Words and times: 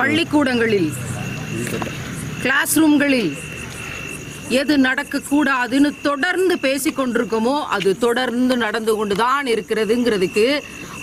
பள்ளிக்கூடங்களில் 0.00 0.90
கிளாஸ் 2.42 2.74
ரூம்களில் 2.78 3.32
எது 4.60 4.74
நடக்கக்கூடாதுன்னு 4.86 5.90
தொடர்ந்து 6.02 6.54
பேசி 6.58 6.90
கொண்டிருக்கோமோ 6.90 7.56
அது 7.76 7.90
தொடர்ந்து 7.98 8.54
நடந்து 8.56 8.92
கொண்டு 8.94 9.14
தான் 9.16 9.46
இருக்கிறதுங்கிறதுக்கு 9.46 10.46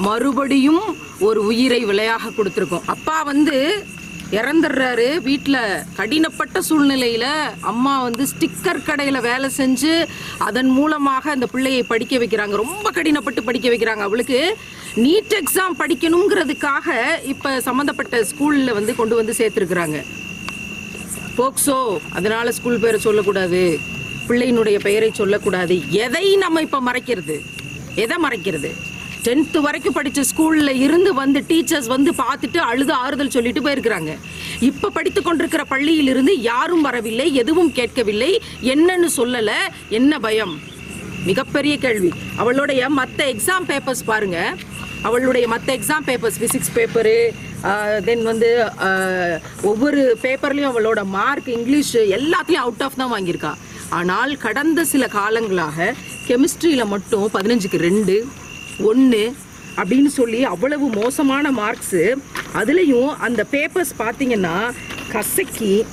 மறுபடியும் 0.07 0.83
ஒரு 1.27 1.39
உயிரை 1.45 1.79
விலையாக 1.85 2.31
கொடுத்துருக்கோம். 2.37 2.87
அப்பா 2.87 3.17
வந்து 3.23 3.57
இறந்துடுறாரு. 4.31 5.21
வீட்டில் 5.21 5.83
கடினப்பட்ட 5.97 6.57
சூழ்நிலையில் 6.59 7.29
அம்மா 7.61 8.01
வந்து 8.01 8.27
ஸ்டிக்கர் 8.31 8.83
கடையில் 8.83 9.19
வேலை 9.19 9.49
செஞ்சு 9.57 10.05
அதன் 10.37 10.67
மூலமாக 10.67 11.31
அந்த 11.31 11.45
பிள்ளையை 11.45 11.83
படிக்க 11.83 12.17
வைக்கிறாங்க. 12.17 12.55
ரொம்ப 12.63 12.91
கடினப்பட்டு 12.91 13.41
படிக்க 13.41 13.69
வைக்கிறாங்க 13.69 14.03
அவளுக்கு. 14.07 14.57
நீட் 14.95 15.35
எக்ஸாம் 15.41 15.77
படிக்கணுங்கிறதுக்காக 15.79 16.95
இப்போ 17.23 17.61
சம்மந்தப்பட்ட 17.61 18.23
ஸ்கூலில் 18.23 18.73
வந்து 18.73 18.95
கொண்டு 18.95 19.15
வந்து 19.15 19.35
சேர்த்துருக்குறாங்க. 19.37 20.03
போக்சோ 21.37 21.97
அதனால் 22.13 22.51
ஸ்கூல் 22.51 22.79
பேரை 22.79 22.99
சொல்லக்கூடாது. 22.99 23.79
பிள்ளையினுடைய 24.27 24.79
பெயரை 24.79 25.11
சொல்லக்கூடாது. 25.13 25.91
எதை 25.91 26.35
நம்ம 26.35 26.61
இப்போ 26.61 26.81
மறைக்கிறது? 26.81 27.41
எதை 27.95 28.17
மறைக்கிறது? 28.23 28.71
டென்த்து 29.27 29.59
வரைக்கும் 29.65 29.95
படித்த 29.95 30.21
ஸ்கூலில் 30.29 30.81
இருந்து 30.85 31.11
வந்து 31.21 31.39
டீச்சர்ஸ் 31.49 31.89
வந்து 31.93 32.11
பார்த்துட்டு 32.19 32.59
அழுது 32.69 32.93
ஆறுதல் 33.03 33.33
சொல்லிட்டு 33.35 33.61
போயிருக்கிறாங்க. 33.65 34.11
இப்போ 34.69 34.87
படித்து 34.97 35.21
கொண்டிருக்கிற 35.21 35.63
பள்ளியிலிருந்து 35.71 36.33
யாரும் 36.51 36.85
வரவில்லை 36.87 37.27
எதுவும் 37.41 37.71
கேட்கவில்லை 37.79 38.31
என்னன்னு 38.73 39.09
சொல்லலை 39.19 39.59
என்ன 39.99 40.19
பயம்? 40.25 40.55
மிகப்பெரிய 41.29 41.73
கேள்வி. 41.85 42.11
அவளுடைய 42.41 42.81
மற்ற 42.99 43.19
எக்ஸாம் 43.33 43.67
பேப்பர்ஸ் 43.71 44.07
பாருங்க. 44.11 44.39
அவளுடைய 45.07 45.45
மற்ற 45.53 45.67
exam 45.77 46.07
papers 46.09 46.39
physics 46.39 46.73
paper 46.77 47.17
then 48.07 48.23
வந்து 48.31 48.49
ஒவ்வொரு 49.71 50.01
பேப்பர்லேயும் 50.25 50.71
அவளோட 50.73 51.01
மார்க் 51.17 51.49
இங்கிலீஷ் 51.57 51.93
எல்லாத்துலேயும் 52.17 52.65
அவுட் 52.65 52.83
ஆஃப் 52.87 52.99
தான் 53.01 53.13
வாங்கியிருக்கா. 53.15 53.53
ஆனால் 53.99 54.31
கடந்த 54.47 54.81
சில 54.93 55.05
காலங்களாக 55.19 55.93
கெமிஸ்ட்ரியில் 56.29 56.91
மட்டும் 56.95 57.27
பதினஞ்சுக்கு 57.37 57.79
ரெண்டு 57.89 58.15
ஒன்று 58.79 59.35
அப்படின்னு 59.75 60.05
சொல்லி 60.05 60.43
அவ்வளவு 60.43 60.89
மோசமான 60.89 61.51
மார்க்ஸு 61.51 62.15
அதுலேயும் 62.53 63.07
அந்த 63.07 63.45
பேப்பர்ஸ் 63.51 63.93
பார்த்தீங்கன்னா 63.99 64.71
கசக்கி 65.11 65.85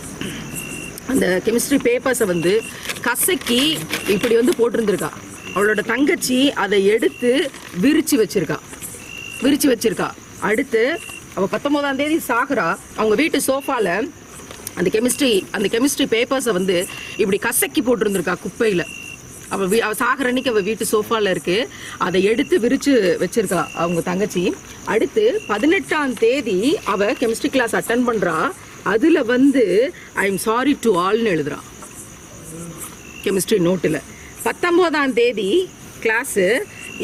அந்த 1.07 1.43
கெமிஸ்ட்ரி 1.45 1.79
பேப்பர்ஸை 1.85 2.25
வந்து 2.25 2.62
கசக்கி 3.01 3.79
இப்படி 4.09 4.35
வந்து 4.35 4.53
போட்டிருந்துருக்கா. 4.59 5.11
அவளோட 5.55 5.85
தங்கச்சி 5.85 6.53
அதை 6.53 6.87
எடுத்து 6.87 7.51
விரித்து 7.81 8.25
வச்சுருக்கா. 8.25 8.59
விரித்து 9.43 9.71
வச்சுருக்கா. 9.71 10.11
அடுத்து 10.41 11.01
அவள் 11.35 11.61
பத்தொம்போதாம் 11.61 11.97
தேதி 11.97 12.17
சாகுறா. 12.29 12.77
அவங்க 12.97 13.15
வீட்டு 13.15 13.41
சோஃபாவில் 13.47 14.11
அந்த 14.75 14.91
கெமிஸ்ட்ரி 14.91 15.45
அந்த 15.51 15.79
கெமிஸ்ட்ரி 15.79 16.07
பேப்பர்ஸை 16.15 16.51
வந்து 16.51 16.87
இப்படி 17.17 17.39
கசக்கி 17.39 17.83
போட்டிருந்துருக்கா 17.83 18.37
குப்பையில். 18.41 18.85
அவள் 19.53 19.69
வீ 19.69 19.78
அவள் 19.78 19.98
சாகிற 20.03 20.28
அன்னைக்கு 20.28 20.50
அவள் 20.50 20.62
வீட்டு 20.62 20.84
சோஃபாவில் 20.92 21.31
இருக்கு. 21.31 21.69
அதை 21.98 22.23
எடுத்து 22.23 22.59
விரிச்சு 22.59 22.95
வச்சிருக்கா 23.23 23.62
அவங்க 23.75 24.00
தங்கச்சி. 24.00 24.55
அடுத்து 24.84 25.41
பதினெட்டாம் 25.47 26.14
தேதி 26.14 26.59
அவள் 26.84 27.17
கெமிஸ்ட்ரி 27.20 27.50
கிளாஸ் 27.56 27.77
அட்டன் 27.77 28.06
பண்ணுறா 28.09 28.37
அதில் 28.83 29.22
வந்து 29.25 29.92
ஐ 30.15 30.27
எம் 30.28 30.42
சாரி 30.48 30.77
டு 30.81 30.91
ஆல்னு 31.06 31.33
எழுதுறா. 31.34 31.61
கெமிஸ்ட்ரி 33.25 33.59
நோட்டில் 33.69 34.00
பத்தொம்போதாம் 34.47 35.12
தேதி 35.12 35.69
கிளாஸு 36.05 36.47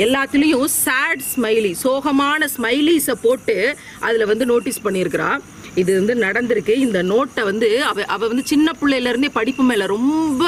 எல்லாத்துலேயும் 0.05 0.70
சேட் 0.84 1.22
ஸ்மைலி 1.34 1.74
சோகமான 1.83 2.48
ஸ்மைலிஸை 2.56 3.14
போட்டு 3.22 3.77
அதில் 4.00 4.27
வந்து 4.27 4.44
நோட்டீஸ் 4.46 4.84
பண்ணியிருக்கிறான் 4.84 5.41
இது 5.80 5.90
வந்து 5.98 6.14
நடந்திருக்கு. 6.24 6.74
இந்த 6.86 7.02
நோட்டை 7.02 7.42
வந்து 7.44 7.68
அவ 7.84 8.04
அவ 8.14 8.28
வந்து 8.28 8.44
சின்ன 8.52 8.72
பிள்ளையிலேருந்தே 8.80 9.30
படிப்பு 9.38 9.62
மேலே 9.62 9.86
ரொம்ப 9.86 10.44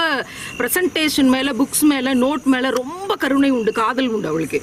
ப்ரெசன்டேஷன் 0.58 1.30
மேலே 1.34 1.52
புக்ஸ் 1.60 1.84
மேலே 1.92 2.12
நோட் 2.24 2.46
மேலே 2.54 2.70
ரொம்ப 2.80 3.16
கருணை 3.16 3.50
உண்டு 3.50 3.72
காதல் 3.72 4.08
உண்டு 4.08 4.28
அவளுக்கு. 4.28 4.60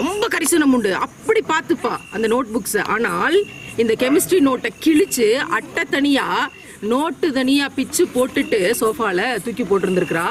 ரொம்ப 0.00 0.28
கரிசனம் 0.34 0.72
உண்டு. 0.76 0.90
அப்படி 1.06 1.40
பார்த்துப்பா 1.52 1.94
அந்த 2.14 2.26
நோட் 2.34 2.52
புக்ஸை 2.54 2.82
ஆனால் 2.94 3.36
இந்த 3.76 3.92
கெமிஸ்ட்ரி 4.02 4.40
நோட்டை 4.48 4.70
கிழிச்சு 4.84 5.28
அட்டை 5.58 5.84
தனியாக 5.96 6.50
நோட்டு 6.92 7.32
தனியாக 7.32 7.74
பிச்சு 7.74 8.04
போட்டுட்டு 8.14 8.60
சோஃபாவில் 8.80 9.40
தூக்கி 9.44 9.64
போட்டிருந்துருக்குறா. 9.64 10.28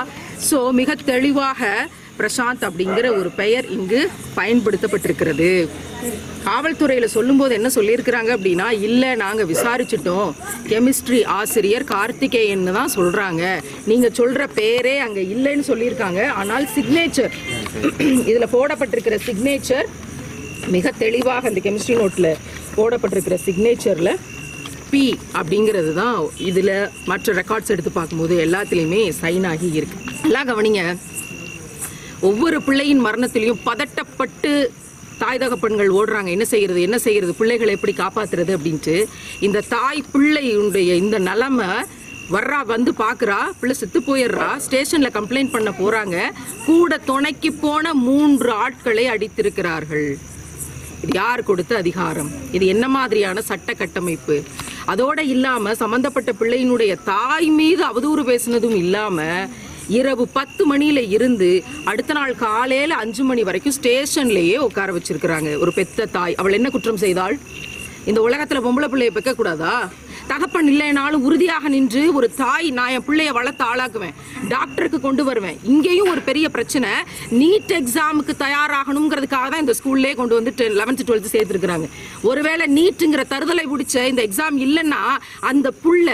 ஸோ 0.49 0.57
மிக 0.79 0.95
தெளிவாக 0.95 1.89
பிரசாந்த் 2.19 2.65
அப்படிங்கிற 2.67 3.07
ஒரு 3.19 3.29
பெயர் 3.41 3.65
இங்கு 3.77 4.01
பயன்படுத்தப்பட்டிருக்கிறது. 4.37 5.49
காவல்துறையில் 6.47 7.13
சொல்லும்போது 7.15 7.53
என்ன 7.57 7.69
சொல்லியிருக்கிறாங்க 7.75 8.31
அப்படின்னா 8.35 8.67
இல்லை 8.87 9.09
நாங்கள் 9.23 9.49
விசாரிச்சிட்டோம். 9.51 10.29
கெமிஸ்ட்ரி 10.71 11.19
ஆசிரியர் 11.39 11.85
கார்த்திகேயன்னு 11.93 12.75
தான் 12.79 12.93
சொல்கிறாங்க 12.97 13.43
நீங்கள் 13.91 14.15
சொல்கிற 14.19 14.45
பேரே 14.59 14.95
அங்கே 15.05 15.23
இல்லைன்னு 15.35 15.65
சொல்லியிருக்காங்க. 15.71 16.21
ஆனால் 16.41 16.67
சிக்னேச்சர் 16.77 17.35
இதில் 18.31 18.53
போடப்பட்டிருக்கிற 18.55 19.17
சிக்னேச்சர் 19.27 19.89
மிக 20.75 20.91
தெளிவாக 21.03 21.49
அந்த 21.49 21.61
கெமிஸ்ட்ரி 21.67 21.97
நோட்டில் 22.01 22.31
போடப்பட்டிருக்கிற 22.75 23.37
சிக்னேச்சரில் 23.47 24.13
பி 24.91 25.05
அப்படிங்கிறது 25.39 25.91
தான் 26.01 26.17
இதில் 26.49 26.75
மற்ற 27.11 27.33
ரெக்கார்ட்ஸ் 27.41 27.73
எடுத்து 27.73 27.91
பார்க்கும்போது 27.97 28.35
எல்லாத்துலேயுமே 28.45 29.01
சைன் 29.21 29.47
ஆகி 29.51 29.67
இருக்கு. 29.79 29.97
நல்லா 30.23 30.41
கவனிங்க. 30.49 30.81
ஒவ்வொரு 32.29 32.57
பிள்ளையின் 32.67 33.03
மரணத்திலையும் 33.05 33.61
பதட்டப்பட்டு 33.69 34.51
தாய் 35.21 35.41
தகப்பன்கள் 35.41 35.89
ஓடுறாங்க. 35.99 36.29
என்ன 36.35 36.45
செய்யறது 36.51 36.79
என்ன 36.87 36.97
செய்யறது 37.05 37.33
பிள்ளைகளை 37.39 37.73
எப்படி 37.77 37.93
காப்பாத்துறது 37.97 38.51
அப்படின்ட்டு 38.57 38.95
இந்த 39.47 39.63
தாய் 39.75 40.01
பிள்ளையுடைய 40.13 40.91
இந்த 41.03 41.17
நிலமை 41.29 41.69
வர்றா 42.35 42.59
வந்து 42.73 42.91
பார்க்குறா 43.03 43.39
பிள்ளை 43.59 43.75
செத்து 43.77 43.99
போயிடுறா 44.07 44.49
ஸ்டேஷனில் 44.65 45.15
கம்ப்ளைண்ட் 45.17 45.53
பண்ண 45.55 45.69
போகிறாங்க 45.79 46.17
கூட 46.65 46.97
துணைக்கு 47.09 47.49
போன 47.63 47.93
மூன்று 48.07 48.51
ஆட்களை 48.65 49.05
அடித்திருக்கிறார்கள். 49.13 50.09
இது 51.03 51.13
யார் 51.21 51.47
கொடுத்த 51.49 51.73
அதிகாரம்? 51.83 52.31
இது 52.57 52.65
என்ன 52.73 52.85
மாதிரியான 52.95 53.41
சட்ட 53.49 53.73
கட்டமைப்பு? 53.73 54.37
அதோட 54.91 55.19
இல்லாமல் 55.33 55.79
சம்மந்தப்பட்ட 55.81 56.31
பிள்ளையினுடைய 56.39 56.93
தாய் 57.11 57.49
மீது 57.59 57.83
அவதூறு 57.89 58.23
பேசினதும் 58.29 58.77
இல்லாமல் 58.83 59.49
இரவு 59.87 60.27
பத்து 60.27 60.77
மணியில 60.77 61.09
இருந்து 61.09 61.63
அடுத்த 61.83 62.13
நாள் 62.13 62.35
காலையில 62.35 62.95
அஞ்சு 62.95 63.23
மணி 63.23 63.43
வரைக்கும் 63.43 63.73
ஸ்டேஷன்லயே 63.81 64.57
உட்கார 64.57 64.93
வச்சிருக்கிறாங்க. 64.93 65.59
ஒரு 65.59 65.73
பெத்த 65.73 66.05
தாய். 66.05 66.35
அவள் 66.35 66.53
என்ன 66.53 66.69
குற்றம் 66.69 66.97
செய்தாள்? 66.97 67.39
இந்த 68.05 68.21
உலகத்துல 68.21 68.51
பொம்பளை 68.51 68.87
பிள்ளைய 68.87 69.09
பெக்க 69.15 69.33
கூடாதா 69.33 69.89
தகப்பன் 70.31 70.69
இல்லைனாலும் 70.73 71.23
உறுதியாக 71.27 71.69
நின்று 71.75 72.01
ஒரு 72.17 72.27
தாய் 72.41 72.67
நான் 72.79 72.91
என் 72.95 73.05
பிள்ளைய 73.07 73.31
வளர்த்து 73.37 73.63
ஆளாக்குவேன். 73.69 74.15
டாக்டருக்கு 74.53 74.99
கொண்டு 75.05 75.23
வருவேன். 75.29 75.57
இங்கேயும் 75.73 76.09
ஒரு 76.13 76.21
பெரிய 76.29 76.45
பிரச்சனை. 76.55 76.89
நீட் 77.41 77.73
எக்ஸாமுக்கு 77.79 78.33
தயாராகணுங்கிறதுக்காக 78.45 79.47
தான் 79.53 79.63
இந்த 79.65 79.73
ஸ்கூல்லே 79.79 80.11
கொண்டு 80.19 80.35
வந்து 80.37 80.51
லெவன்த்து 80.79 81.05
டுவெல்த்து 81.07 81.33
சேர்த்துருக்குறாங்க. 81.35 81.87
ஒருவேளை 82.29 82.65
நீட்டுங்கிற 82.77 83.23
தருதலை 83.33 83.65
பிடிச்ச 83.71 83.95
இந்த 84.11 84.21
எக்ஸாம் 84.27 84.57
இல்லைன்னா 84.65 85.01
அந்த 85.49 85.67
புள்ள 85.83 86.09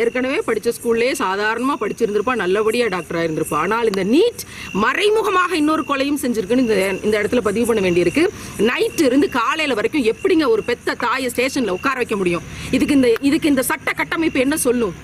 ஏற்கனவே 0.00 0.38
படித்த 0.48 0.72
ஸ்கூல்லே 0.78 1.10
சாதாரணமாக 1.22 1.78
படிச்சிருந்திருப்பா 1.82 2.34
நல்லபடியாக 2.42 2.92
டாக்டராக 2.96 3.26
இருந்திருப்பா 3.26 3.58
ஆனால் 3.64 3.90
இந்த 3.92 4.04
நீட் 4.14 4.42
மறைமுகமாக 4.84 5.52
இன்னொரு 5.62 5.84
கொலையும் 5.90 6.20
செஞ்சிருக்குன்னு 6.24 6.66
இந்த 6.66 6.78
இந்த 7.06 7.14
இடத்துல 7.20 7.42
பதிவு 7.48 7.66
பண்ண 7.70 7.82
வேண்டியிருக்கு. 7.86 8.24
நைட்டு 8.70 9.04
இருந்து 9.10 9.28
காலையில் 9.38 9.78
வரைக்கும் 9.80 10.06
எப்படிங்க 10.14 10.46
ஒரு 10.56 10.64
பெத்த 10.70 10.98
தாயை 11.06 11.30
ஸ்டேஷனில் 11.34 11.76
உட்கார 11.78 11.96
வைக்க 12.02 12.16
முடியும்? 12.22 12.44
இதுக்கு 12.76 12.98
இந்த 12.98 13.10
இதுக்கு 13.30 13.50
இந்த 13.52 13.62
சட்ட 13.70 13.90
கட்டமைப்பு 13.92 14.38
என்ன 14.40 14.56
சொல்லும்? 14.66 14.94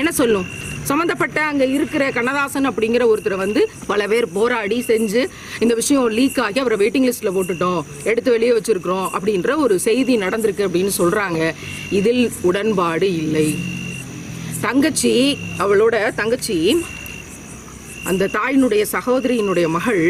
என்ன 0.00 0.10
சொல்லும்? 0.18 0.46
சம்மந்தப்பட்ட 0.90 1.38
அங்கே 1.50 1.66
இருக்கிற 1.76 2.04
கண்ணதாசன் 2.10 2.68
அப்படிங்கிற 2.70 3.02
ஒருத்தரை 3.12 3.36
வந்து 3.42 3.60
பல 3.90 4.06
பேர் 4.12 4.26
போராடி 4.32 4.78
செஞ்சு 4.88 5.20
இந்த 5.58 5.74
விஷயம் 5.80 6.06
லீக் 6.08 6.40
ஆகி 6.40 6.58
அவரை 6.62 6.76
வெயிட்டிங் 6.82 7.06
லிஸ்ட்டில் 7.08 7.34
போட்டுட்டோம். 7.36 7.80
எடுத்து 8.04 8.30
வெளியே 8.30 8.52
வச்சுருக்குறோம் 8.52 9.06
அப்படின்ற 9.16 9.56
ஒரு 9.56 9.74
செய்தி 9.86 10.14
நடந்திருக்கு 10.24 10.66
அப்படின்னு 10.66 10.92
சொல்கிறாங்க 10.98 11.40
இதில் 11.90 12.24
உடன்பாடு 12.42 13.08
இல்லை. 13.22 13.46
தங்கச்சி 14.66 15.14
அவளோட 15.58 15.96
தங்கச்சி 16.20 16.58
அந்த 18.10 18.30
தாயினுடைய 18.38 18.84
சகோதரியினுடைய 18.96 19.68
மகள் 19.78 20.04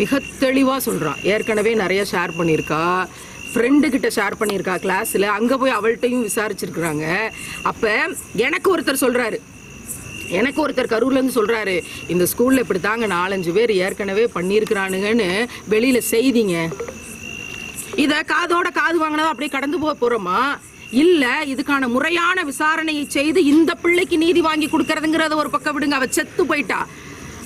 மிக 0.00 0.20
தெளிவாக 0.44 0.80
சொல்கிறான் 0.80 1.22
ஏற்கனவே 1.22 1.74
நிறைய 1.82 2.02
ஷேர் 2.12 2.38
பண்ணியிருக்கா. 2.38 2.82
ஃப்ரெண்டு 3.56 3.86
கிட்ட 3.92 4.08
ஷேர் 4.14 4.34
பண்ணியிருக்கா 4.38 4.72
கிளாஸில் 4.84 5.24
அங்கே 5.34 5.56
போய் 5.60 5.76
அவள்கிட்டையும் 5.76 6.24
விசாரிச்சிருக்கிறாங்க. 6.28 7.04
அப்போ 7.70 7.92
எனக்கு 8.46 8.68
ஒருத்தர் 8.72 9.04
சொல்கிறாரு 9.04 9.38
எனக்கு 10.38 10.58
ஒருத்தர் 10.64 10.90
கரூர்லேருந்து 10.92 11.36
சொல்கிறாரு 11.38 11.74
இந்த 12.12 12.24
ஸ்கூலில் 12.32 12.62
இப்படி 12.64 12.80
தாங்க 12.86 13.06
நாலஞ்சு 13.14 13.50
பேர் 13.58 13.72
ஏற்கனவே 13.84 14.24
பண்ணியிருக்கிறானுங்கன்னு 14.36 15.28
வெளியில் 15.72 16.08
செய்திங்க. 16.12 16.56
இதை 18.04 18.18
காதோட 18.32 18.68
காது 18.80 18.96
வாங்கினதா 19.02 19.32
அப்படியே 19.32 19.52
கடந்து 19.56 19.80
போக 19.84 19.94
போகிறோமா 20.02 20.40
இல்லை 21.04 21.34
இதுக்கான 21.52 21.88
முறையான 21.94 22.44
விசாரணையை 22.50 23.04
செய்து 23.16 23.40
இந்த 23.54 23.72
பிள்ளைக்கு 23.84 24.18
நீதி 24.24 24.42
வாங்கி 24.48 24.68
கொடுக்கறதுங்கிறத 24.74 25.36
ஒரு 25.44 25.52
பக்கம் 25.54 25.76
விடுங்க. 25.76 25.98
அவ 26.00 26.08
செத்து 26.18 26.44
போயிட்டா. 26.50 26.80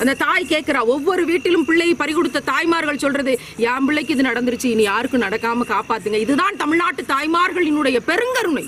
அந்த 0.03 0.15
தாய் 0.15 0.51
கேட்கிறா 0.51 0.81
ஒவ்வொரு 0.95 1.25
வீட்டிலும் 1.31 1.65
பிள்ளையை 1.65 1.95
பறிகொடுத்த 1.99 2.43
தாய்மார்கள் 2.51 3.03
சொல்றது 3.05 3.33
என் 3.57 3.87
பிள்ளைக்கு 3.87 4.15
இது 4.15 4.29
நடந்துருச்சு 4.29 4.65
இனி 4.65 4.83
யாருக்கும் 4.83 5.25
நடக்காம 5.27 5.67
காப்பாத்துங்க. 5.73 6.19
இதுதான் 6.27 6.57
தமிழ்நாட்டு 6.57 7.03
தாய்மார்களினுடைய 7.03 7.99
பெருங்கருணை. 8.11 8.65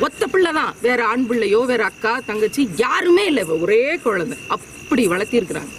ஒத்த 0.00 0.26
பிள்ளை 0.26 0.52
தான் 0.52 0.74
வேற 0.82 1.04
ஆண் 1.04 1.26
பிள்ளையோ 1.26 1.60
வேற 1.64 1.84
அக்கா 1.84 2.20
தங்கச்சி 2.26 2.68
யாருமே 2.76 3.26
இல்லை. 3.26 3.44
ஒரே 3.44 3.82
குழந்தை. 3.96 4.38
அப்படி 4.48 5.08
வளர்த்திருக்கிறாங்க. 5.08 5.72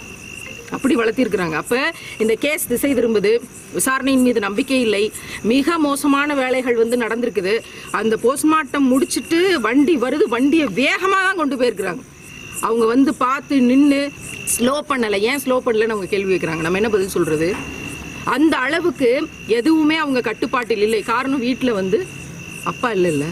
அப்படி 0.76 0.96
வளர்த்திருக்கிறாங்க. 0.96 1.56
அப்ப 1.64 1.94
இந்த 2.24 2.34
கேஸ் 2.46 2.68
திசை 2.68 2.94
திரும்புது. 2.94 3.32
விசாரணையின் 3.74 4.22
மீது 4.22 4.40
நம்பிக்கை 4.40 4.82
இல்லை. 4.82 5.12
மிக 5.42 5.78
மோசமான 5.78 6.36
வேலைகள் 6.36 6.76
வந்து 6.76 6.98
நடந்திருக்குது. 6.98 7.56
அந்த 7.92 8.18
போஸ்ட்மார்ட்டம் 8.24 8.92
முடிச்சிட்டு 8.94 9.60
வண்டி 9.60 9.98
வருது. 9.98 10.28
வண்டியை 10.36 10.68
வேகமாக 10.84 11.26
தான் 11.28 11.36
கொண்டு 11.36 11.56
போயிருக்கிறாங்க. 11.56 12.04
அவங்க 12.62 12.86
வந்து 12.86 13.12
பார்த்து 13.26 13.56
நின்று 13.62 14.02
ஸ்லோ 14.56 14.76
பண்ணலை. 14.90 15.18
ஏன் 15.30 15.42
ஸ்லோ 15.44 15.56
பண்ணலன்னு 15.66 15.96
அவங்க 15.96 16.10
கேள்வி 16.14 16.32
கேட்குறாங்க. 16.34 16.64
நம்ம 16.66 16.80
என்ன 16.82 16.90
பதில் 16.90 17.16
சொல்கிறது 17.16 17.50
அந்த 18.36 18.54
அளவுக்கு 18.58 19.10
எதுவுமே 19.58 19.98
அவங்க 20.04 20.22
கட்டுப்பாட்டில் 20.22 20.86
இல்லை. 20.88 21.02
காரணம் 21.12 21.46
வீட்டில் 21.48 21.78
வந்து 21.82 22.00
அப்பா 22.72 22.90
இல்லைல்ல 22.92 23.28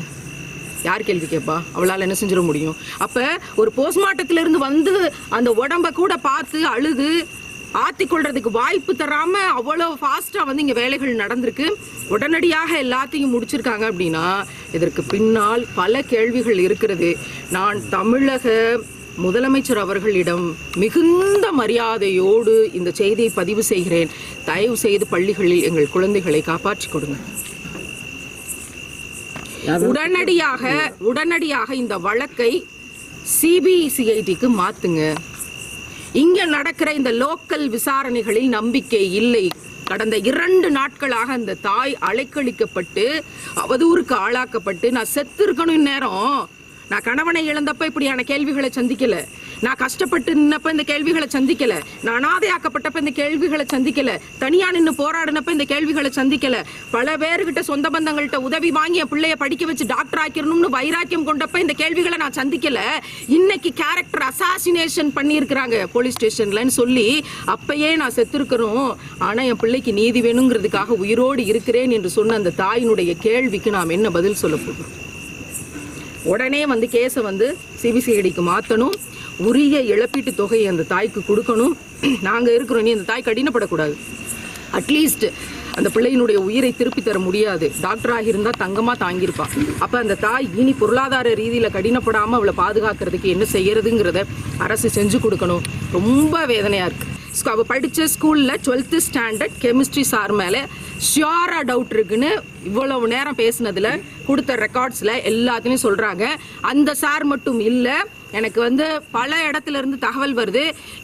யார் 0.88 1.08
கேள்வி 1.08 1.28
கேட்பா? 1.28 1.56
அவளால் 1.76 2.06
என்ன 2.06 2.16
செஞ்சிட 2.20 2.42
முடியும்? 2.50 2.76
அப்போ 3.06 3.24
ஒரு 3.62 3.72
போஸ்ட்மார்ட்டத்துல 3.78 4.42
இருந்து 4.44 4.60
வந்து 4.70 4.94
அந்த 5.38 5.50
உடம்ப 5.62 5.92
கூட 6.02 6.16
பார்த்து 6.30 6.60
அழுது 6.74 7.10
ஆற்றி 7.86 8.06
கொள்றதுக்கு 8.08 8.52
வாய்ப்பு 8.58 8.92
தராமல் 8.96 9.54
அவ்வளோ 9.60 9.88
ஃபாஸ்ட்டாக 10.02 10.48
வந்து 10.50 10.64
இங்கே 10.64 10.76
வேலைகள் 10.82 11.22
நடந்திருக்கு. 11.24 11.68
உடனடியாக 12.16 12.72
எல்லாத்தையும் 12.84 13.34
முடிச்சிருக்காங்க 13.36 13.86
அப்படின்னா 13.92 14.26
இதற்கு 14.72 15.04
பின்னால் 15.14 15.66
பல 15.76 16.02
கேள்விகள் 16.14 16.60
இருக்கிறது. 16.60 17.10
நான் 17.58 17.82
தமிழக 17.90 18.54
முதலமைச்சர் 19.24 19.80
அவர்களிடம் 19.84 20.46
மிகுந்த 20.78 21.52
மரியாதையோடு 21.52 22.54
இந்த 22.74 22.92
செய்தியை 22.92 23.32
பதிவு 23.36 23.64
செய்கிறேன். 23.64 24.10
தயவு 24.46 24.78
செய்து 24.78 25.08
பள்ளிகளில் 25.08 25.64
எங்கள் 25.64 25.94
குழந்தைகளை 25.96 26.42
காப்பாற்றிக் 26.42 26.92
கொடுங்க 26.92 27.18
உடனடியாக 29.92 30.94
உடனடியாக 31.00 31.76
இந்த 31.76 31.98
வழக்கை 31.98 32.52
சிபிசிஐடிக்கு 33.42 34.48
மாத்துங்க. 34.62 35.04
இங்க 36.24 36.46
நடக்கிற 36.46 36.94
இந்த 36.94 37.12
லோக்கல் 37.12 37.66
விசாரணைகளில் 37.78 38.48
நம்பிக்கை 38.48 39.14
இல்லை. 39.14 39.46
கடந்த 39.84 40.18
இரண்டு 40.18 40.72
நாட்களாக 40.72 41.32
அந்த 41.34 41.58
தாய் 41.62 41.98
அலைக்கழிக்கப்பட்டு 42.10 43.24
அவதூறுக்கு 43.64 44.16
ஆளாக்கப்பட்டு 44.26 44.92
நான் 44.92 45.12
செத்து 45.16 45.42
இருக்கணும் 45.48 45.88
நேரம் 45.90 46.50
நான் 46.90 47.02
கணவனை 47.02 47.50
இழந்தப்ப 47.50 47.86
இப்படியான 47.86 48.24
கேள்விகளை 48.24 48.70
சந்திக்கல. 48.76 49.28
நான் 49.62 49.76
கஷ்டப்பட்டு 49.76 50.32
நின்னப்ப 50.34 50.72
இந்த 50.72 50.84
கேள்விகளை 50.84 51.28
சந்திக்கல. 51.32 51.82
நான் 52.04 52.26
அனாதையாக்கப்பட்டப்ப 52.26 52.98
இந்த 53.00 53.12
கேள்விகளை 53.12 53.66
சந்திக்கல. 53.74 54.20
தனியா 54.38 54.72
நின்று 54.72 54.92
போராடினப்ப 54.92 55.50
இந்த 55.50 55.64
கேள்விகளை 55.64 56.12
சந்திக்கல. 56.16 56.64
பல 56.92 57.18
பேர்கிட்ட 57.18 57.60
சொந்த 57.60 57.90
பந்தங்கள்கிட்ட 57.90 58.36
உதவி 58.36 58.72
வாங்கி 58.72 58.98
என் 58.98 59.12
பிள்ளைய 59.12 59.36
படிக்க 59.36 59.66
வச்சு 59.66 59.86
டாக்டர் 59.86 60.22
ஆக்கிரணும்னு 60.26 60.70
வைராக்கியம் 60.70 61.28
கொண்டப்ப 61.28 61.58
இந்த 61.58 61.74
கேள்விகளை 61.74 62.18
நான் 62.18 62.38
சந்திக்கல. 62.42 62.80
இன்னைக்கு 63.28 63.74
கேரக்டர் 63.74 64.26
அசாசினேஷன் 64.32 65.12
பண்ணியிருக்கிறாங்க 65.16 65.88
போலீஸ் 65.92 66.18
ஸ்டேஷன்லன்னு 66.18 66.76
சொல்லி 66.82 67.24
அப்பயே 67.48 67.96
நான் 67.96 68.16
செத்துருக்கிறோம். 68.16 68.96
ஆனா 69.18 69.42
என் 69.42 69.58
பிள்ளைக்கு 69.58 69.94
நீதி 69.94 70.22
வேணுங்கிறதுக்காக 70.22 70.86
உயிரோடு 70.86 71.46
இருக்கிறேன் 71.46 71.92
என்று 71.92 72.10
சொன்ன 72.10 72.36
அந்த 72.36 72.54
தாயினுடைய 72.58 73.18
கேள்விக்கு 73.20 73.72
நாம் 73.72 73.90
என்ன 73.90 74.10
பதில் 74.10 74.42
சொல்ல 74.44 74.56
போகிறோம் 74.56 75.05
உடனே 76.32 76.62
வந்து 76.74 76.88
கேஸை 76.96 77.22
வந்து 77.30 77.48
சிபிசிஐடிக்கு 77.82 78.44
மாற்றணும் 78.52 78.96
உரிய 79.48 79.80
இழப்பீட்டு 79.94 80.32
தொகையை 80.42 80.68
அந்த 80.72 80.86
தாய்க்கு 80.94 81.22
கொடுக்கணும். 81.30 81.74
நாங்கள் 82.28 82.56
இருக்கிறோம் 82.58 82.86
நீ 82.88 82.94
அந்த 82.98 83.08
தாய் 83.12 83.28
கடினப்படக்கூடாது. 83.28 83.96
அட்லீஸ்ட் 84.80 85.26
அந்த 85.78 85.90
பிள்ளையினுடைய 85.96 86.38
உயிரை 86.48 86.70
திருப்பி 86.80 87.02
தர 87.02 87.18
முடியாது. 87.26 87.66
டாக்டராக 87.86 88.30
இருந்தால் 88.32 88.60
தங்கமாக 88.64 88.98
தாங்கியிருப்பாள் 89.04 89.54
அப்போ 89.84 89.98
அந்த 90.04 90.16
தாய் 90.26 90.48
இனி 90.62 90.74
பொருளாதார 90.82 91.34
ரீதியில் 91.42 91.74
கடினப்படாமல் 91.76 92.38
அவளை 92.40 92.54
பாதுகாக்கிறதுக்கு 92.62 93.34
என்ன 93.36 93.48
செய்யறதுங்கிறத 93.56 94.22
அரசு 94.68 94.90
செஞ்சு 94.98 95.20
கொடுக்கணும். 95.26 95.66
ரொம்ப 95.98 96.46
வேதனையாக 96.54 96.90
இருக்குது 96.90 97.14
அவள் 97.44 97.66
படித்த 97.66 98.08
ஸ்கூலில் 98.08 98.62
டுவெல்த்து 98.66 98.98
ஸ்டாண்டர்ட் 98.98 99.56
கெமிஸ்ட்ரி 99.62 100.02
சார் 100.02 100.32
மேலே 100.32 100.62
ஷியோராக 101.14 101.64
டவுட் 101.66 101.94
இருக்குன்னு 101.94 102.32
இவ்வளவு 102.64 103.08
நேரம் 103.08 103.36
பேசினதில் 103.36 104.02
கொடுத்த 104.28 104.56
ரெக்கார்ட்ஸில் 104.56 105.22
எல்லாத்தையும் 105.24 105.84
சொல்கிறாங்க 105.84 106.26
அந்த 106.62 106.94
சார் 106.96 107.26
மட்டும் 107.26 107.60
இல்லை 107.60 107.98
எனக்கு 108.40 108.60
வந்து 108.62 108.86
பல 109.18 109.36
இடத்துல 109.50 109.78
இருந்து 109.82 109.98
தகவல் 109.98 110.36
வருது. 110.36 110.64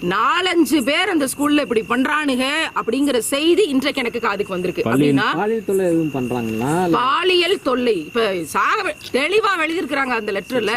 நாலஞ்சு 0.09 0.79
பேர் 0.89 1.13
அந்த 1.15 1.27
ஸ்கூல்ல 1.33 1.65
இப்படி 1.65 1.83
பண்றானுங்க 1.89 2.45
அப்படிங்கிற 2.75 3.17
செய்தி 3.33 3.63
இன்றைக்கு 3.73 4.01
எனக்கு 4.03 4.19
காதுக்கு 4.19 4.53
வந்திருக்கு. 4.53 4.83
அப்படின்னா 4.89 5.27
பாலியல் 6.91 7.61
தொல்லை 7.61 7.97
இப்ப 8.05 8.27
சாக 8.55 8.95
தெளிவா 9.11 9.51
எழுதியிருக்கிறாங்க 9.65 10.13
அந்த 10.19 10.31
லெட்டர்ல 10.31 10.73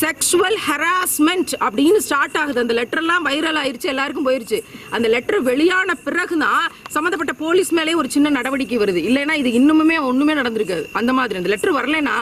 செக்ஷுவல் 0.00 0.58
ஹராஸ்மெண்ட் 0.66 1.52
அப்படின்னு 1.66 2.00
ஸ்டார்ட் 2.06 2.36
ஆகுது. 2.36 2.60
அந்த 2.60 2.74
லெட்டர்லாம் 2.80 3.26
வைரல் 3.28 3.58
ஆயிருச்சு 3.62 3.90
எல்லாருக்கும் 3.92 4.26
போயிருச்சு. 4.26 4.58
அந்த 4.90 5.08
லெட்டர் 5.08 5.40
வெளியான 5.42 5.94
பிறகுதான் 5.94 6.64
சம்மந்தப்பட்ட 6.90 7.32
போலீஸ் 7.44 7.72
மேலே 7.78 7.94
ஒரு 7.94 8.10
சின்ன 8.10 8.28
நடவடிக்கை 8.28 8.78
வருது. 8.78 9.00
இல்லைன்னா 9.08 9.34
இது 9.42 9.50
இன்னுமுமே 9.60 9.96
ஒண்ணுமே 10.10 10.34
நடந்திருக்காது. 10.34 10.84
அந்த 10.92 11.12
மாதிரி. 11.12 11.38
அந்த 11.40 11.48
லெட்டர் 11.48 11.76
வரலைன்னா 11.78 12.16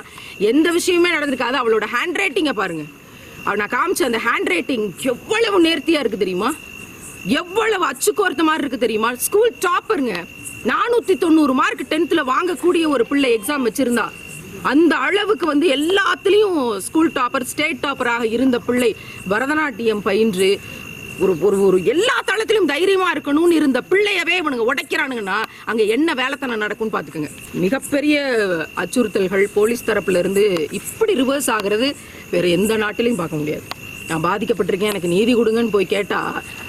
எந்த 0.53 0.71
விஷயமே 0.79 1.11
நடந்திருக்காது. 1.11 1.59
அவளோட 1.62 1.87
ஹேண்ட் 1.97 2.21
ரைட்டிங்கை 2.23 2.55
பாருங்க. 2.61 2.85
நான் 3.54 3.69
காமிச்ச 3.69 4.02
அந்த 4.02 4.20
ஹேண்ட் 4.25 4.48
ரைட்டிங் 4.48 4.93
எவ்வளவு 5.02 5.62
நேர்த்தியா 5.62 5.98
இருக்கு 5.98 6.19
தெரியுமா? 6.19 6.54
எவ்வளவு 7.25 7.84
அச்சுக்கோர்த்த 7.87 8.43
மாதிரி 8.43 8.58
இருக்கு 8.58 8.78
தெரியுமா? 8.78 9.14
ஸ்கூல் 9.14 9.54
டாப்பருங்க 9.60 10.25
நானூத்தி 10.64 11.19
தொண்ணூறு 11.19 11.54
மார்க் 11.54 11.87
டென்த்ல 11.90 12.32
வாங்கக்கூடிய 12.32 12.88
ஒரு 12.88 13.06
பிள்ளை 13.06 13.37
எக்ஸாம் 13.37 13.66
வச்சிருந்தா. 13.69 14.08
அந்த 14.62 14.96
அளவுக்கு 14.96 15.46
வந்து 15.46 15.69
எல்லாத்துலேயும் 15.69 16.76
ஸ்கூல் 16.76 17.10
டாப்பர் 17.10 17.43
ஸ்டேட் 17.43 17.76
டாப்பராக 17.76 18.25
இருந்த 18.25 18.58
பிள்ளை. 18.58 18.96
பரதநாட்டியம் 19.31 19.99
பயின்று 19.99 20.60
ஒரு 21.20 21.32
ஒரு 21.40 21.60
ஒரு 21.60 21.84
எல்லா 21.84 22.22
தளத்திலும் 22.26 22.64
தைரியமா 22.64 23.12
இருக்கணும்னு 23.12 23.50
இருந்த 23.50 23.80
பிள்ளையவே 23.82 24.34
இவனுங்க 24.40 24.64
உடைக்கிறானுங்கன்னா 24.66 25.36
அங்க 25.64 25.82
என்ன 25.82 26.14
வேலைத்தனம் 26.14 26.58
நடக்கும்னு 26.58 26.94
பாத்துக்கோங்க 26.96 27.30
மிகப்பெரிய 27.54 28.16
அச்சுறுத்தல்கள் 28.76 29.46
போலீஸ் 29.54 29.86
தரப்புல 29.86 30.18
இருந்து 30.18 30.44
இப்படி 30.70 31.14
ரிவர்ஸ் 31.14 31.50
ஆகிறது 31.50 31.88
வேற 32.30 32.46
எந்த 32.48 32.76
நாட்டிலையும் 32.76 33.14
பார்க்க 33.14 33.36
முடியாது. 33.36 33.64
நான் 34.08 34.24
பாதிக்கப்பட்டிருக்கேன் 34.24 34.92
எனக்கு 34.94 35.08
நீதி 35.08 35.34
கொடுங்கன்னு 35.34 35.70
போய் 35.70 35.86
கேட்டா 35.86 36.20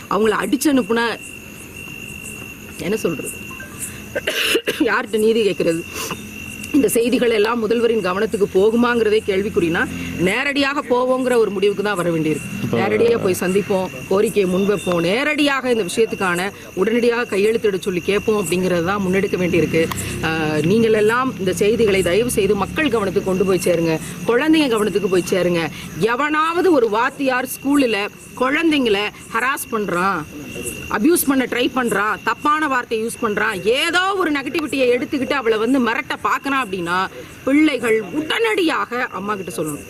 அவங்கள 0.10 0.36
அடிச்சு 0.44 0.70
அனுப்புனா 0.74 1.06
என்ன 2.80 2.98
சொல்றது? 2.98 3.30
யார்கிட்ட 4.84 5.18
நீதி 5.18 5.42
கேட்கறது 5.44 5.82
இந்த 6.76 6.88
செய்திகள் 6.96 7.34
எல்லாம் 7.38 7.62
முதல்வரின் 7.64 8.04
கவனத்துக்கு 8.08 8.48
போகுமாங்கிறதே 8.56 9.20
கேள்விக்குறினா 9.30 9.82
நேரடியாக 10.28 10.84
போவோங்கிற 10.90 11.34
ஒரு 11.44 11.52
முடிவுக்கு 11.56 11.84
தான் 11.88 11.98
வர 12.00 12.10
வேண்டியிருக்கு. 12.16 12.50
நேரடியாக 12.80 13.20
போய் 13.24 13.40
சந்திப்போம் 13.42 13.92
கோரிக்கையை 14.10 14.48
முன்வைப்போம் 14.54 15.02
நேரடியாக 15.08 15.72
இந்த 15.76 15.84
விஷயத்துக்கான 15.90 16.50
உடனடியாக 16.82 17.28
கையெழுத்திட 17.34 17.80
சொல்லி 17.88 18.02
கேட்போம் 18.10 18.40
அப்படிங்கிறது 18.42 18.86
தான் 18.92 19.04
முன்னெடுக்க 19.06 19.38
வேண்டியிருக்கு. 19.44 19.84
நீங்கள் 20.72 20.98
எல்லாம் 21.02 21.32
இந்த 21.42 21.54
செய்திகளை 21.64 22.02
தயவு 22.10 22.32
செய்து 22.38 22.56
மக்கள் 22.64 22.94
கவனத்துக்கு 22.96 23.32
கொண்டு 23.32 23.48
போய் 23.50 23.66
சேருங்க 23.68 23.96
குழந்தைங்க 24.32 24.70
கவனத்துக்கு 24.76 25.14
போய் 25.14 25.32
சேருங்க. 25.34 25.64
எவனாவது 26.14 26.72
ஒரு 26.80 26.90
வாத்தியார் 26.98 27.54
ஸ்கூலில் 27.56 28.02
குழந்தைங்கள 28.42 28.98
ஹராஸ் 29.36 29.72
பண்றான் 29.72 30.20
அபியூஸ் 30.96 31.26
பண்ண 31.30 31.44
ட்ரை 31.52 31.64
பண்றான் 31.78 32.20
தப்பான 32.28 32.68
வார்த்தையை 32.74 33.00
யூஸ் 33.06 33.24
பண்றான் 33.24 33.58
ஏதோ 33.80 34.04
ஒரு 34.22 34.30
நெகட்டிவிட்டியை 34.36 34.86
எடுத்துக்கிட்டு 34.96 35.36
அவளை 35.40 35.58
வந்து 35.64 35.80
மிரட்ட 35.88 36.16
பார்க்கறான் 36.28 36.57
அப்படின்னா 36.64 36.98
பிள்ளைகள் 37.48 37.98
உடனடியாக 38.20 39.08
அம்மா 39.20 39.36
கிட்ட 39.42 39.52
சொல்லணும். 39.58 39.86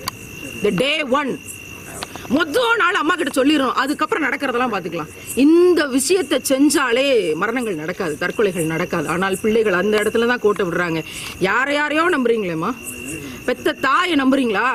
த 0.64 0.72
டே 0.84 0.92
ஒன் 1.20 1.32
மொத்தம் 2.36 2.80
நாள் 2.82 3.00
அம்மா 3.02 3.14
கிட்ட 3.16 3.32
சொல்லிடுறோம் 3.38 3.78
அதுக்கப்புறம் 3.82 4.26
நடக்கிறதெல்லாம் 4.28 4.74
பார்த்துக்கலாம். 4.74 5.12
இந்த 5.44 5.82
விஷயத்தை 5.96 6.38
செஞ்சாலே 6.50 7.06
மரணங்கள் 7.42 7.82
நடக்காது 7.82 8.14
தற்கொலைகள் 8.24 8.72
நடக்காது. 8.74 9.08
ஆனால் 9.14 9.38
பிள்ளைகள் 9.44 9.80
அந்த 9.82 9.96
இடத்துல 10.02 10.30
தான் 10.32 10.44
கோட்டை 10.46 10.66
விடுறாங்க. 10.66 11.02
யாரை 11.48 11.76
யாரையோ 11.76 12.06
நம்புறீங்களேம்மா? 12.16 12.72
பெத்த 13.48 13.76
தாயை 13.88 14.16
நம்புறீங்களா? 14.24 14.68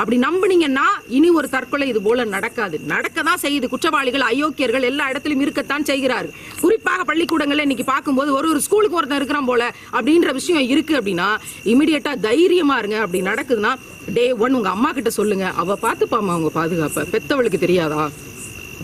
அப்படி 0.00 0.16
நம்பினீங்கன்னா 0.26 0.86
இனி 1.16 1.28
ஒரு 1.38 1.48
தற்கொலை 1.54 1.86
இது 1.92 2.00
போல 2.06 2.24
நடக்காது. 2.34 2.76
நடக்க 2.92 3.22
தான் 3.28 3.40
செய்யுது. 3.44 3.66
குற்றவாளிகள் 3.72 4.24
அயோக்கியர்கள் 4.30 4.88
எல்லா 4.90 5.04
இடத்திலும் 5.12 5.42
இருக்கத்தான் 5.44 5.86
செய்கிறார் 5.90 6.28
குறிப்பாக 6.62 7.04
பள்ளிக்கூடங்கள்ல 7.10 7.66
இன்னைக்கு 7.66 7.86
பார்க்கும்போது 7.92 8.30
ஒரு 8.38 8.48
ஒரு 8.52 8.60
ஸ்கூலுக்கு 8.66 8.98
ஒருத்தன் 9.00 9.20
இருக்கிறான் 9.20 9.50
போல 9.50 9.62
அப்படின்ற 9.96 10.32
விஷயம் 10.40 10.68
இருக்கு 10.74 10.96
அப்படின்னா 11.00 11.28
இமிடியட்டா 11.72 12.14
தைரியமா 12.28 12.76
இருங்க. 12.82 12.98
அப்படி 13.04 13.22
நடக்குதுன்னா 13.30 13.72
டே 14.16 14.26
ஒன் 14.44 14.56
உங்க 14.58 14.70
அம்மா 14.76 14.92
கிட்ட 14.92 15.10
சொல்லுங்க. 15.20 15.46
அவ 15.62 15.78
பார்த்துப்பாமா 15.86 16.32
அவங்க 16.36 16.50
பாதுகாப்பை. 16.60 17.04
பெத்தவளுக்கு 17.14 17.60
தெரியாதா? 17.66 18.04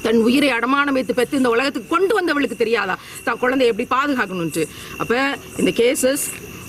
தன் 0.04 0.20
உயிரை 0.26 0.50
அடமானம் 0.56 0.96
வைத்து 0.96 1.14
பெற்று 1.14 1.40
இந்த 1.40 1.50
உலகத்துக்கு 1.54 1.94
கொண்டு 1.94 2.12
வந்தவளுக்கு 2.18 2.56
தெரியாதா? 2.62 2.94
தான் 3.24 3.40
குழந்தைய 3.42 3.72
எப்படி 3.72 3.86
பாதுகாக்கணும்ட்டு 3.96 4.62
அப்ப 5.02 5.14
இந்த 5.62 5.72
கேசஸ் 5.80 6.24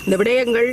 இந்த 0.06 0.16
விடயங்கள் 0.20 0.68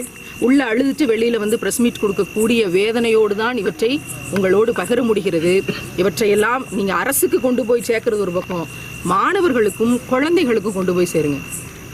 உள்ள 0.48 0.60
அழுதுட்டு 0.72 1.05
வெளியில 1.12 1.38
வந்து 1.43 1.60
பிரஸ் 1.60 1.79
மீட் 1.84 2.01
கொடுக்கக்கூடிய 2.01 2.62
வேதனையோடு 2.75 3.36
தான் 3.36 3.58
இவற்றை 3.58 3.89
உங்களோடு 4.36 4.72
பகிர 4.72 5.00
முடிகிறது. 5.03 5.53
இவற்றையெல்லாம் 5.98 6.65
நீங்க 6.72 6.93
அரசுக்கு 6.93 7.39
கொண்டு 7.39 7.65
போய் 7.65 7.88
சேர்க்கறது 7.88 8.25
ஒரு 8.25 8.31
பக்கம். 8.31 8.67
மாணவர்களுக்கும் 9.13 10.00
குழந்தைகளுக்கும் 10.10 10.74
கொண்டு 10.74 10.93
போய் 10.93 11.12
சேருங்க. 11.13 11.39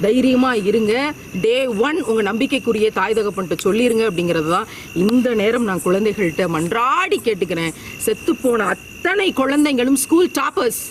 தைரியமா 0.01 0.51
இருங்க. 0.53 0.93
டே 1.41 1.55
ஒன் 1.87 2.03
உங்க 2.03 2.21
நம்பிக்கைக்குரிய 2.21 2.89
தாய் 2.91 3.17
தகப்பன்ட்டு 3.19 3.57
சொல்லிருங்க 3.63 4.03
அப்படிங்கிறது 4.09 4.49
தான் 4.49 4.69
இந்த 4.93 5.33
நேரம் 5.41 5.63
நான் 5.63 5.85
குழந்தைகள்கிட்ட 5.85 6.45
மன்றாடி 6.55 7.19
கேட்டுக்கிறேன். 7.27 7.73
செத்து 7.97 8.35
போன 8.35 8.65
அத்தனை 8.75 9.33
குழந்தைங்களும் 9.41 9.99
ஸ்கூல் 10.03 10.29
டாப்பர்ஸ் 10.39 10.81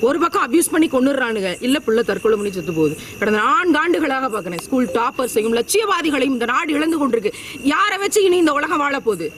ஒரு 0.00 0.18
பக்கம் 0.18 0.52
அபியூஸ் 0.52 0.70
பண்ணி 0.70 0.88
கொண்டுறானுங்க 0.88 1.56
இல்ல 1.60 1.78
பிள்ளை 1.78 2.02
தற்கொலை 2.04 2.36
பண்ணி 2.36 2.52
செத்து 2.52 2.72
போகுது. 2.72 2.96
கடந்த 3.18 3.38
நான்கு 3.38 3.78
ஆண்டுகளாக 3.78 4.28
பார்க்கிறேன் 4.28 4.58
ஸ்கூல் 4.58 4.86
டாப்பர்ஸையும் 4.86 5.56
லட்சியவாதிகளையும் 5.58 6.36
இந்த 6.36 6.44
நாடு 6.44 6.72
இழந்து 6.72 6.98
கொண்டிருக்கு. 7.00 7.32
யாரை 7.62 7.98
வச்சு 7.98 8.24
இனி 8.24 8.36
இந்த 8.36 8.52
உலகம் 8.52 8.78
வாழ 8.78 9.00
போகுது? 9.00 9.32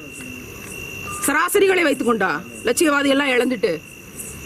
சராசரிகளை 1.27 1.85
வைத்துக்கொண்டா 1.89 2.31
லட்சியவாதி 2.65 3.09
எல்லாம் 3.15 3.29
இழந்துட்டு. 3.29 3.81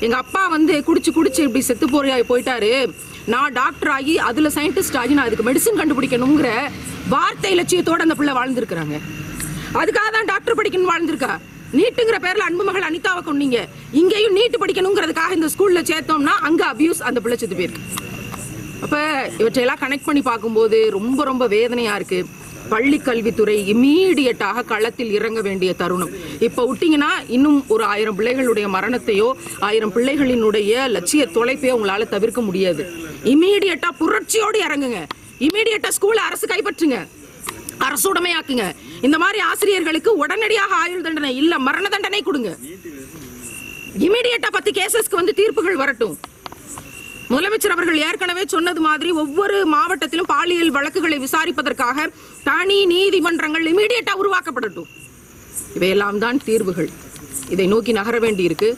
எங்க 0.01 0.17
அப்பா 0.17 0.49
வந்து 0.49 0.85
குடிச்சு 0.87 1.11
குடிச்சு 1.19 1.41
இப்படி 1.49 1.61
செத்து 1.61 1.87
போறியா 1.87 2.15
போயிட்டாரு. 2.29 2.93
நான் 3.27 3.53
டாக்டர் 3.53 3.89
ஆகி 3.89 4.19
அதுல 4.19 4.49
சயின்டிஸ்ட் 4.49 4.97
ஆகி 4.97 5.15
நான் 5.15 5.27
அதுக்கு 5.27 5.49
மெடிசன் 5.49 5.81
கண்டுபிடிக்கணுங்கிற 5.81 6.71
வார்த்தை 7.09 7.59
லட்சியத்தோட 7.59 8.01
அந்த 8.07 8.15
பிள்ளை 8.15 8.35
வாழ்ந்திருக்கிறாங்க. 8.35 8.99
அதுக்காக 9.75 10.11
தான் 10.13 10.25
டாக்டர் 10.25 10.59
படிக்கணும் 10.61 10.93
வாழ்ந்திருக்கா? 10.93 11.39
நீட்டுங்கிற 11.79 12.17
பேர்ல 12.25 12.47
அன்பு 12.49 12.65
மகள் 12.69 12.87
அனிதாவை 12.89 13.23
கொண்டீங்க 13.27 13.59
இங்கேயும் 14.01 14.37
நீட்டு 14.39 14.59
படிக்கணுங்கிறதுக்காக 14.63 15.37
இந்த 15.39 15.49
ஸ்கூல்ல 15.55 15.81
சேர்த்தோம்னா 15.91 16.35
அங்க 16.49 16.63
அபியூஸ் 16.73 17.03
அந்த 17.09 17.21
பிள்ளை 17.25 17.39
செத்து 17.39 17.57
போயிருக்கு. 17.59 17.83
அப்ப 18.85 18.97
இவற்றையெல்லாம் 19.39 19.83
கனெக்ட் 19.83 20.09
பண்ணி 20.09 20.23
பார்க்கும்போது 20.31 20.79
ரொம்ப 20.99 21.25
ரொம்ப 21.31 21.47
வேதனையா 21.47 21.95
இருக்கு. 22.01 22.21
பள்ளி 22.73 22.99
கல்வித்துறை 23.07 23.55
இம்மீடியட்டாக 23.73 24.65
களத்தில் 24.65 25.11
இறங்க 25.19 25.41
வேண்டிய 25.47 25.71
தருணம். 25.81 26.13
இப்ப 26.47 26.65
விட்டீங்கன்னா 26.69 27.11
இன்னும் 27.37 27.59
ஒரு 27.75 27.85
ஆயிரம் 27.95 28.19
பிள்ளைகளுடைய 28.19 28.67
மரணத்தையோ 28.77 29.29
ஆயிரம் 29.69 29.93
பிள்ளைகளினுடைய 29.97 30.89
லட்சிய 30.97 31.25
தொலைப்பையோ 31.37 31.75
உங்களால 31.79 32.09
தவிர்க்க 32.15 32.41
முடியாது. 32.49 32.85
இம்மீடியட்டா 33.33 33.91
புரட்சியோடு 34.03 34.61
இறங்குங்க. 34.67 35.03
இம்மீடியட்டா 35.47 35.91
ஸ்கூலை 35.99 36.23
அரசு 36.29 36.47
கைப்பற்றுங்க. 36.53 36.99
அரசுடைமையாக்குங்க 37.87 38.65
இந்த 39.07 39.17
மாதிரி 39.23 39.39
ஆசிரியர்களுக்கு 39.51 40.11
உடனடியாக 40.23 40.73
ஆயுள் 40.83 41.05
தண்டனை 41.07 41.31
இல்ல 41.43 41.53
மரண 41.69 41.87
தண்டனை 41.95 42.21
கொடுங்க. 42.27 42.51
இமீடியட்டா 44.07 44.51
பத்து 44.57 44.71
கேசஸ்க்கு 44.79 45.21
வந்து 45.21 45.35
தீர்ப்புகள் 45.41 45.81
வரட்டும். 45.83 46.15
முதலமைச்சர் 47.33 47.75
அவர்கள் 47.75 47.99
ஏற்கனவே 48.07 48.45
சொன்னது 48.55 48.81
மாதிரி 48.87 49.11
ஒவ்வொரு 49.23 49.57
மாவட்டத்திலும் 49.75 50.31
பாலியல் 50.33 50.75
வழக்குகளை 50.77 51.19
விசாரிப்பதற்காக 51.27 52.07
தனி 52.49 52.79
நீதிமன்றங்கள் 52.93 53.69
இமீடியட்டா 53.73 54.15
உருவாக்கப்படட்டும். 54.23 54.89
இவையெல்லாம் 55.77 56.21
தான் 56.25 56.41
தீர்வுகள். 56.49 56.91
இதை 57.55 57.67
நோக்கி 57.73 57.93
நகர 58.01 58.17
வேண்டி 58.25 58.43
இருக்கு 58.49 58.69